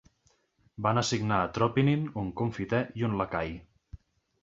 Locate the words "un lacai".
3.13-3.57